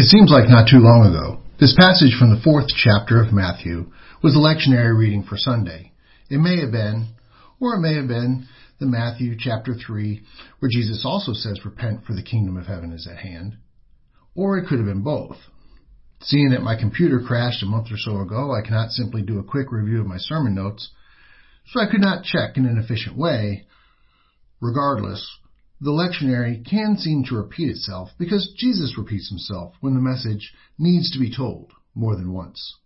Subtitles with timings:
[0.00, 1.42] It seems like not too long ago.
[1.60, 3.92] This passage from the fourth chapter of Matthew
[4.22, 5.92] was the lectionary reading for Sunday.
[6.30, 7.08] It may have been,
[7.60, 10.22] or it may have been, the Matthew chapter 3,
[10.58, 13.58] where Jesus also says, Repent, for the kingdom of heaven is at hand.
[14.34, 15.36] Or it could have been both.
[16.22, 19.44] Seeing that my computer crashed a month or so ago, I cannot simply do a
[19.44, 20.88] quick review of my sermon notes,
[21.66, 23.66] so I could not check in an efficient way.
[24.62, 25.30] Regardless,
[25.80, 31.10] the lectionary can seem to repeat itself because Jesus repeats himself when the message needs
[31.12, 32.76] to be told more than once.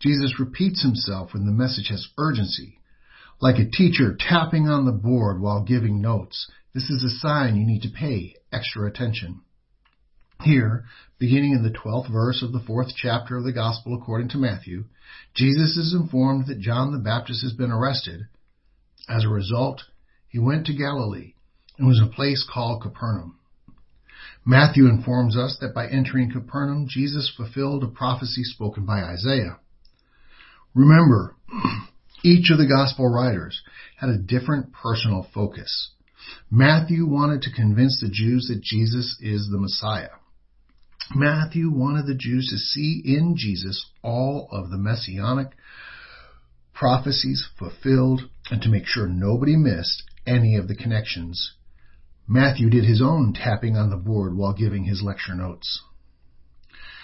[0.00, 2.78] Jesus repeats himself when the message has urgency,
[3.40, 6.50] like a teacher tapping on the board while giving notes.
[6.74, 9.42] This is a sign you need to pay extra attention.
[10.40, 10.86] Here,
[11.18, 14.84] beginning in the 12th verse of the fourth chapter of the Gospel according to Matthew,
[15.34, 18.22] Jesus is informed that John the Baptist has been arrested.
[19.08, 19.82] As a result,
[20.26, 21.31] he went to Galilee
[21.82, 23.36] and was a place called Capernaum.
[24.46, 29.58] Matthew informs us that by entering Capernaum, Jesus fulfilled a prophecy spoken by Isaiah.
[30.76, 31.34] Remember,
[32.24, 33.62] each of the gospel writers
[33.96, 35.90] had a different personal focus.
[36.48, 40.14] Matthew wanted to convince the Jews that Jesus is the Messiah.
[41.16, 45.48] Matthew wanted the Jews to see in Jesus all of the messianic
[46.74, 51.54] prophecies fulfilled and to make sure nobody missed any of the connections
[52.32, 55.82] Matthew did his own tapping on the board while giving his lecture notes.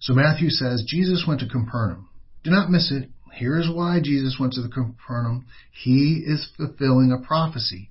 [0.00, 2.08] So Matthew says Jesus went to Capernaum.
[2.42, 3.10] Do not miss it.
[3.34, 5.44] Here is why Jesus went to the Capernaum.
[5.72, 7.90] He is fulfilling a prophecy.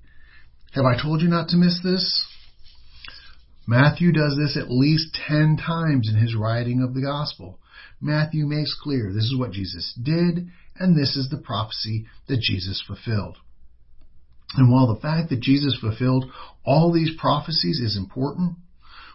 [0.72, 2.26] Have I told you not to miss this?
[3.64, 7.60] Matthew does this at least ten times in his writing of the gospel.
[8.00, 12.82] Matthew makes clear this is what Jesus did, and this is the prophecy that Jesus
[12.84, 13.36] fulfilled.
[14.54, 16.30] And while the fact that Jesus fulfilled
[16.64, 18.56] all these prophecies is important,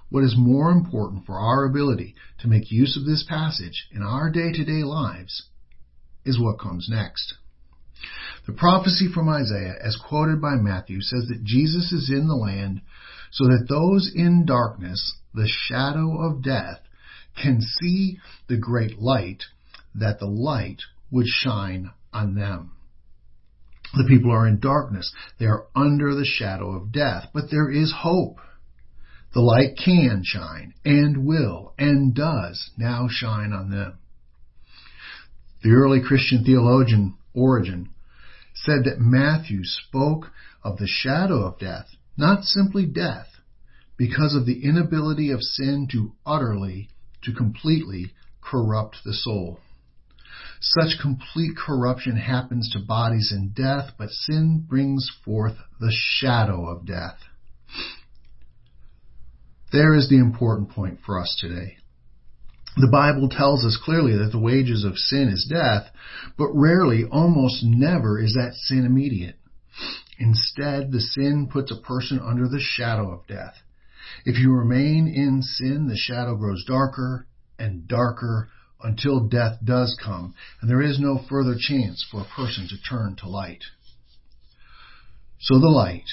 [0.09, 4.29] what is more important for our ability to make use of this passage in our
[4.29, 5.47] day to day lives
[6.23, 7.33] is what comes next.
[8.45, 12.81] The prophecy from Isaiah, as quoted by Matthew, says that Jesus is in the land
[13.31, 16.79] so that those in darkness, the shadow of death,
[17.41, 19.43] can see the great light,
[19.95, 20.81] that the light
[21.11, 22.74] would shine on them.
[23.95, 25.13] The people are in darkness.
[25.39, 27.29] They are under the shadow of death.
[27.33, 28.39] But there is hope.
[29.33, 33.97] The light can shine and will and does now shine on them.
[35.61, 37.89] The early Christian theologian Origen
[38.53, 40.31] said that Matthew spoke
[40.63, 43.27] of the shadow of death, not simply death,
[43.97, 46.89] because of the inability of sin to utterly,
[47.23, 49.59] to completely corrupt the soul.
[50.59, 56.85] Such complete corruption happens to bodies in death, but sin brings forth the shadow of
[56.85, 57.17] death.
[59.71, 61.77] There is the important point for us today.
[62.77, 65.89] The Bible tells us clearly that the wages of sin is death,
[66.37, 69.35] but rarely, almost never, is that sin immediate.
[70.17, 73.55] Instead, the sin puts a person under the shadow of death.
[74.25, 78.49] If you remain in sin, the shadow grows darker and darker
[78.81, 83.15] until death does come, and there is no further chance for a person to turn
[83.17, 83.63] to light.
[85.39, 86.09] So the light,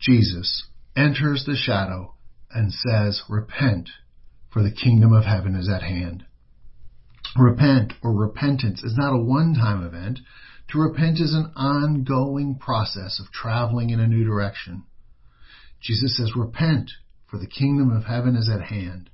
[0.00, 2.14] Jesus, enters the shadow
[2.50, 3.88] and says, Repent,
[4.50, 6.24] for the kingdom of heaven is at hand.
[7.36, 10.18] Repent or repentance is not a one-time event.
[10.72, 14.84] To repent is an ongoing process of traveling in a new direction.
[15.80, 16.90] Jesus says, Repent,
[17.26, 19.10] for the kingdom of heaven is at hand.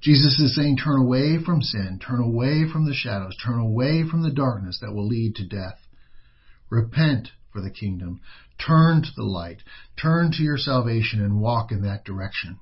[0.00, 4.22] Jesus is saying, turn away from sin, turn away from the shadows, turn away from
[4.22, 5.78] the darkness that will lead to death.
[6.70, 8.20] Repent for the kingdom.
[8.64, 9.62] Turn to the light.
[10.00, 12.58] Turn to your salvation and walk in that direction.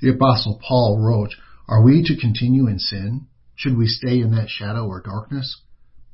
[0.00, 1.34] The apostle Paul wrote,
[1.68, 3.26] are we to continue in sin?
[3.56, 5.62] Should we stay in that shadow or darkness?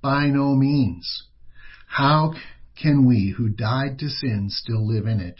[0.02, 1.24] By no means.
[1.86, 2.34] How
[2.80, 5.36] can we who died to sin still live in it?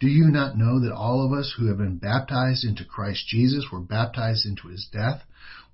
[0.00, 3.66] Do you not know that all of us who have been baptized into Christ Jesus
[3.70, 5.22] were baptized into his death?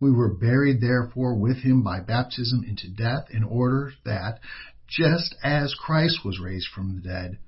[0.01, 4.41] We were buried therefore with him by baptism into death in order that,
[4.89, 7.39] just as Christ was raised from the dead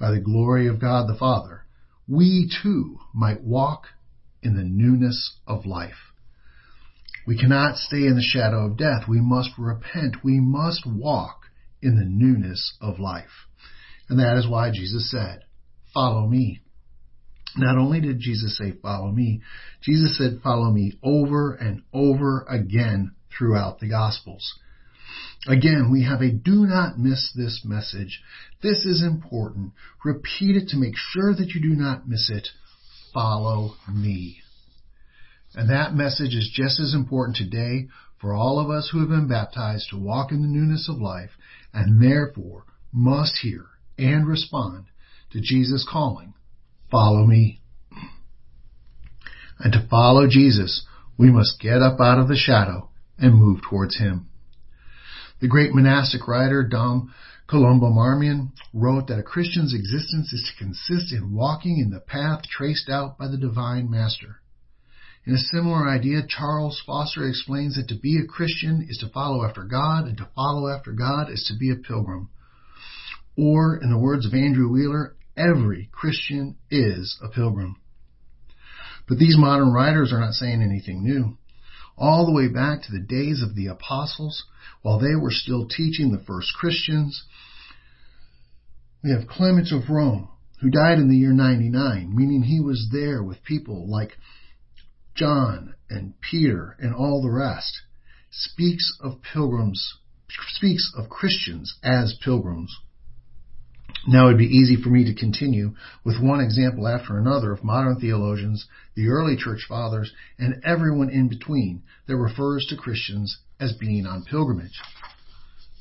[0.00, 1.66] by the glory of God the Father,
[2.08, 3.88] we too might walk
[4.42, 6.12] in the newness of life.
[7.26, 9.06] We cannot stay in the shadow of death.
[9.06, 10.24] We must repent.
[10.24, 11.42] We must walk
[11.82, 13.46] in the newness of life.
[14.08, 15.44] And that is why Jesus said,
[15.92, 16.60] follow me.
[17.56, 19.42] Not only did Jesus say, follow me,
[19.82, 24.54] Jesus said, follow me over and over again throughout the Gospels.
[25.46, 28.22] Again, we have a do not miss this message.
[28.62, 29.72] This is important.
[30.04, 32.48] Repeat it to make sure that you do not miss it.
[33.12, 34.38] Follow me.
[35.54, 37.88] And that message is just as important today
[38.20, 41.30] for all of us who have been baptized to walk in the newness of life
[41.74, 43.66] and therefore must hear
[43.98, 44.86] and respond
[45.32, 46.34] to Jesus calling,
[46.90, 47.60] follow me.
[49.58, 50.86] And to follow Jesus,
[51.16, 54.28] we must get up out of the shadow and move towards Him.
[55.40, 57.12] The great monastic writer Dom
[57.48, 62.42] Columba Marmion wrote that a Christian's existence is to consist in walking in the path
[62.48, 64.40] traced out by the divine master.
[65.24, 69.44] In a similar idea, Charles Foster explains that to be a Christian is to follow
[69.44, 72.30] after God, and to follow after God is to be a pilgrim.
[73.36, 77.76] Or, in the words of Andrew Wheeler, every Christian is a pilgrim.
[79.08, 81.36] But these modern writers are not saying anything new.
[81.96, 84.44] All the way back to the days of the apostles,
[84.82, 87.24] while they were still teaching the first Christians,
[89.02, 90.28] we have Clement of Rome,
[90.60, 94.16] who died in the year 99, meaning he was there with people like
[95.14, 97.82] John and Peter and all the rest,
[98.30, 99.98] speaks of pilgrims,
[100.54, 102.74] speaks of Christians as pilgrims.
[104.06, 105.74] Now it would be easy for me to continue
[106.04, 111.28] with one example after another of modern theologians, the early church fathers, and everyone in
[111.28, 114.80] between that refers to Christians as being on pilgrimage.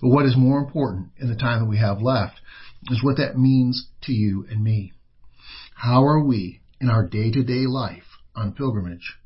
[0.01, 2.39] But what is more important in the time that we have left
[2.89, 4.93] is what that means to you and me.
[5.75, 9.17] How are we in our day to day life on pilgrimage?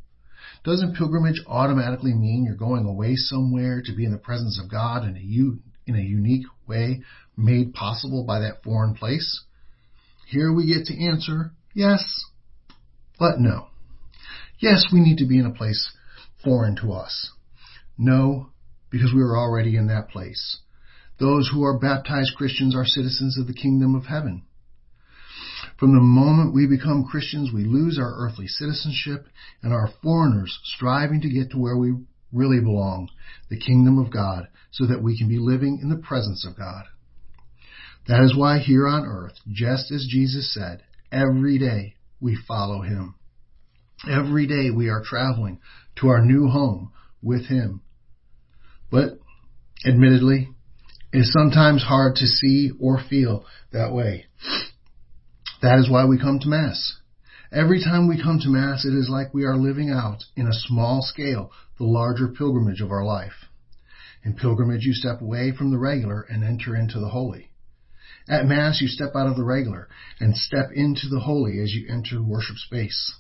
[0.64, 5.04] Doesn't pilgrimage automatically mean you're going away somewhere to be in the presence of God
[5.04, 7.02] in a, u- in a unique way
[7.38, 9.44] made possible by that foreign place?
[10.28, 12.04] Here we get to answer yes,
[13.20, 13.68] but no.
[14.60, 15.92] Yes, we need to be in a place
[16.44, 17.32] foreign to us.
[17.98, 18.50] No,
[18.90, 20.60] because we are already in that place.
[21.20, 24.44] Those who are baptized Christians are citizens of the kingdom of heaven.
[25.80, 29.28] From the moment we become Christians, we lose our earthly citizenship
[29.62, 31.96] and are foreigners striving to get to where we
[32.36, 33.10] really belong,
[33.50, 36.84] the kingdom of God, so that we can be living in the presence of God.
[38.08, 43.16] That is why here on earth, just as Jesus said, every day we follow him.
[44.10, 45.60] Every day we are traveling
[46.00, 46.92] to our new home
[47.22, 47.82] with him.
[48.92, 49.20] But
[49.86, 50.50] admittedly,
[51.12, 54.26] it is sometimes hard to see or feel that way.
[55.62, 57.00] That is why we come to Mass.
[57.52, 60.54] Every time we come to Mass, it is like we are living out, in a
[60.54, 63.50] small scale, the larger pilgrimage of our life.
[64.24, 67.51] In pilgrimage, you step away from the regular and enter into the holy.
[68.27, 69.88] At Mass, you step out of the regular
[70.19, 73.13] and step into the holy as you enter worship space.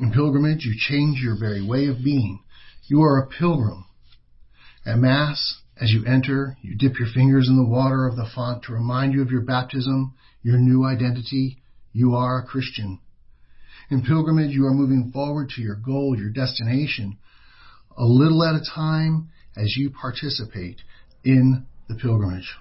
[0.00, 2.40] In pilgrimage, you change your very way of being.
[2.86, 3.84] You are a pilgrim.
[4.86, 8.62] At Mass, as you enter, you dip your fingers in the water of the font
[8.64, 11.58] to remind you of your baptism, your new identity.
[11.92, 13.00] You are a Christian.
[13.90, 17.18] In pilgrimage, you are moving forward to your goal, your destination,
[17.96, 20.80] a little at a time as you participate
[21.24, 22.54] in the pilgrimage.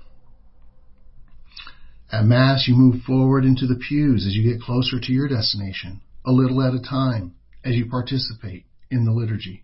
[2.12, 6.02] At Mass, you move forward into the pews as you get closer to your destination,
[6.26, 9.64] a little at a time as you participate in the liturgy.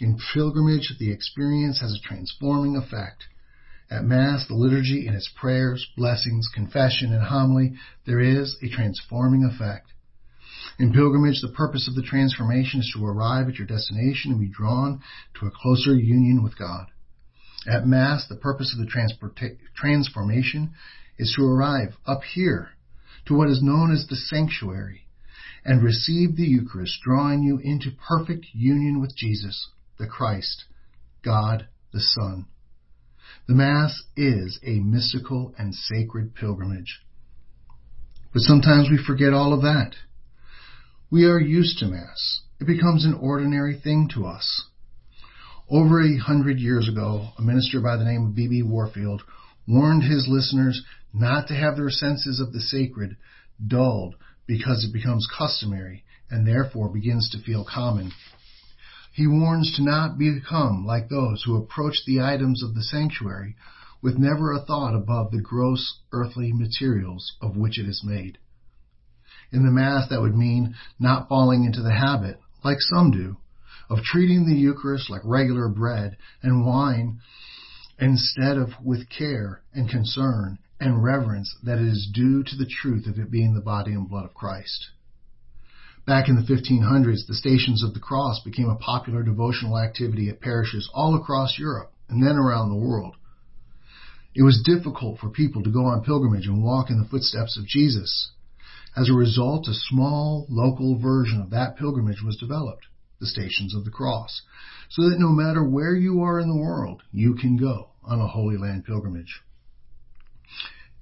[0.00, 3.24] In pilgrimage, the experience has a transforming effect.
[3.90, 9.44] At Mass, the liturgy in its prayers, blessings, confession, and homily, there is a transforming
[9.44, 9.93] effect.
[10.78, 14.48] In pilgrimage, the purpose of the transformation is to arrive at your destination and be
[14.48, 15.00] drawn
[15.38, 16.86] to a closer union with God.
[17.66, 20.72] At Mass, the purpose of the transformation
[21.18, 22.70] is to arrive up here
[23.26, 25.06] to what is known as the sanctuary
[25.64, 30.64] and receive the Eucharist, drawing you into perfect union with Jesus, the Christ,
[31.22, 32.46] God the Son.
[33.48, 37.00] The Mass is a mystical and sacred pilgrimage.
[38.32, 39.94] But sometimes we forget all of that.
[41.14, 42.40] We are used to Mass.
[42.60, 44.64] It becomes an ordinary thing to us.
[45.70, 48.64] Over a hundred years ago, a minister by the name of B.B.
[48.64, 49.22] Warfield
[49.68, 53.16] warned his listeners not to have their senses of the sacred
[53.64, 54.16] dulled
[54.48, 58.10] because it becomes customary and therefore begins to feel common.
[59.12, 63.54] He warns to not become like those who approach the items of the sanctuary
[64.02, 68.38] with never a thought above the gross earthly materials of which it is made.
[69.54, 73.36] In the Mass, that would mean not falling into the habit, like some do,
[73.88, 77.20] of treating the Eucharist like regular bread and wine
[78.00, 83.06] instead of with care and concern and reverence that it is due to the truth
[83.06, 84.88] of it being the body and blood of Christ.
[86.04, 90.40] Back in the 1500s, the Stations of the Cross became a popular devotional activity at
[90.40, 93.14] parishes all across Europe and then around the world.
[94.34, 97.66] It was difficult for people to go on pilgrimage and walk in the footsteps of
[97.66, 98.32] Jesus.
[98.96, 102.86] As a result, a small local version of that pilgrimage was developed.
[103.24, 104.42] the stations of the cross,
[104.90, 108.26] so that no matter where you are in the world, you can go on a
[108.26, 109.40] Holy Land pilgrimage.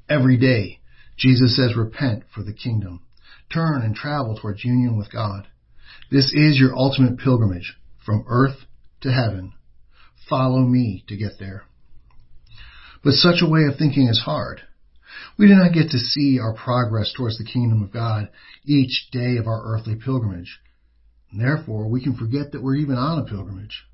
[0.08, 0.80] Every day,
[1.16, 3.02] Jesus says, repent for the kingdom.
[3.52, 5.48] Turn and travel towards union with God.
[6.10, 8.56] This is your ultimate pilgrimage from earth
[9.02, 9.52] to heaven.
[10.28, 11.64] Follow me to get there.
[13.02, 14.62] But such a way of thinking is hard.
[15.38, 18.28] We do not get to see our progress towards the kingdom of God
[18.64, 20.60] each day of our earthly pilgrimage.
[21.36, 23.84] Therefore, we can forget that we're even on a pilgrimage.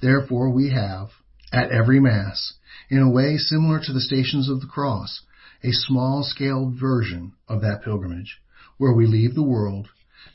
[0.00, 1.08] Therefore, we have,
[1.52, 2.54] at every Mass,
[2.90, 5.22] in a way similar to the Stations of the Cross,
[5.62, 8.40] a small scale version of that pilgrimage,
[8.78, 9.88] where we leave the world,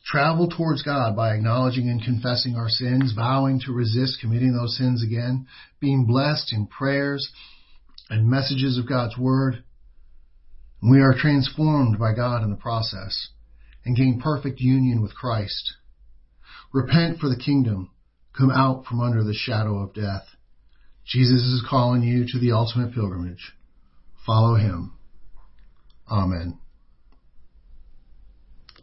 [0.06, 5.04] travel towards God by acknowledging and confessing our sins, vowing to resist committing those sins
[5.04, 5.48] again,
[5.82, 7.30] being blessed in prayers
[8.10, 9.64] and messages of God's Word.
[10.82, 13.30] We are transformed by God in the process
[13.84, 15.74] and gain perfect union with Christ.
[16.74, 17.90] Repent for the kingdom.
[18.38, 20.24] Come out from under the shadow of death.
[21.06, 23.54] Jesus is calling you to the ultimate pilgrimage.
[24.26, 24.94] Follow him.
[26.12, 26.60] Amen.